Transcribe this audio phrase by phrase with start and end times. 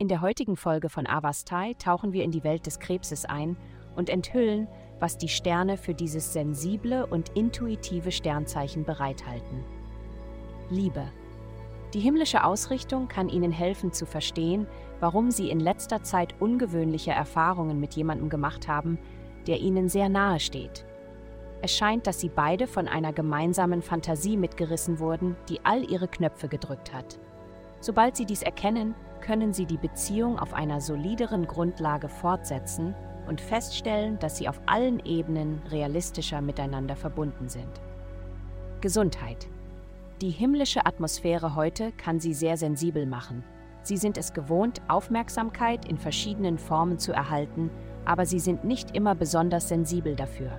[0.00, 3.58] In der heutigen Folge von Avastai tauchen wir in die Welt des Krebses ein
[3.96, 4.66] und enthüllen,
[4.98, 9.62] was die Sterne für dieses sensible und intuitive Sternzeichen bereithalten.
[10.70, 11.12] Liebe.
[11.92, 14.66] Die himmlische Ausrichtung kann Ihnen helfen zu verstehen,
[15.00, 18.98] warum Sie in letzter Zeit ungewöhnliche Erfahrungen mit jemandem gemacht haben,
[19.46, 20.86] der Ihnen sehr nahe steht.
[21.60, 26.48] Es scheint, dass Sie beide von einer gemeinsamen Fantasie mitgerissen wurden, die all Ihre Knöpfe
[26.48, 27.20] gedrückt hat.
[27.80, 32.94] Sobald Sie dies erkennen, können Sie die Beziehung auf einer solideren Grundlage fortsetzen
[33.26, 37.80] und feststellen, dass Sie auf allen Ebenen realistischer miteinander verbunden sind.
[38.80, 39.48] Gesundheit.
[40.20, 43.44] Die himmlische Atmosphäre heute kann Sie sehr sensibel machen.
[43.82, 47.70] Sie sind es gewohnt, Aufmerksamkeit in verschiedenen Formen zu erhalten,
[48.04, 50.50] aber Sie sind nicht immer besonders sensibel dafür.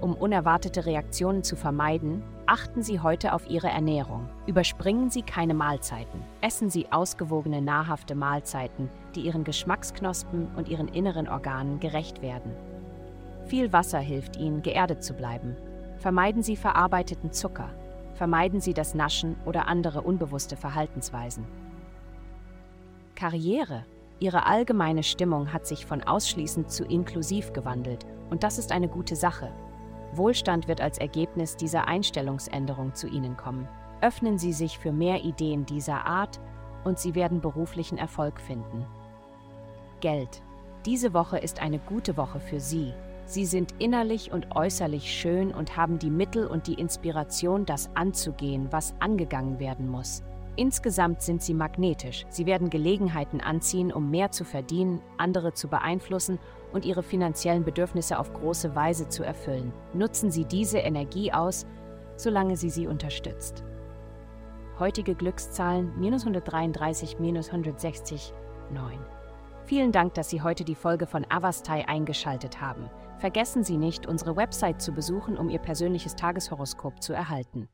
[0.00, 4.28] Um unerwartete Reaktionen zu vermeiden, achten Sie heute auf Ihre Ernährung.
[4.46, 6.22] Überspringen Sie keine Mahlzeiten.
[6.40, 12.52] Essen Sie ausgewogene, nahrhafte Mahlzeiten, die Ihren Geschmacksknospen und Ihren inneren Organen gerecht werden.
[13.46, 15.56] Viel Wasser hilft Ihnen, geerdet zu bleiben.
[15.98, 17.70] Vermeiden Sie verarbeiteten Zucker.
[18.14, 21.44] Vermeiden Sie das Naschen oder andere unbewusste Verhaltensweisen.
[23.16, 23.84] Karriere.
[24.20, 29.16] Ihre allgemeine Stimmung hat sich von ausschließend zu inklusiv gewandelt und das ist eine gute
[29.16, 29.52] Sache.
[30.18, 33.68] Wohlstand wird als Ergebnis dieser Einstellungsänderung zu Ihnen kommen.
[34.00, 36.38] Öffnen Sie sich für mehr Ideen dieser Art
[36.84, 38.84] und Sie werden beruflichen Erfolg finden.
[40.00, 40.42] Geld.
[40.84, 42.92] Diese Woche ist eine gute Woche für Sie.
[43.26, 48.68] Sie sind innerlich und äußerlich schön und haben die Mittel und die Inspiration, das anzugehen,
[48.70, 50.22] was angegangen werden muss.
[50.58, 52.26] Insgesamt sind sie magnetisch.
[52.30, 56.40] Sie werden Gelegenheiten anziehen, um mehr zu verdienen, andere zu beeinflussen
[56.72, 59.72] und ihre finanziellen Bedürfnisse auf große Weise zu erfüllen.
[59.94, 61.64] Nutzen Sie diese Energie aus,
[62.16, 63.62] solange sie sie unterstützt.
[64.80, 68.32] Heutige Glückszahlen minus 133, minus 160,
[68.72, 68.98] 9.
[69.64, 72.90] Vielen Dank, dass Sie heute die Folge von Avastai eingeschaltet haben.
[73.18, 77.68] Vergessen Sie nicht, unsere Website zu besuchen, um Ihr persönliches Tageshoroskop zu erhalten.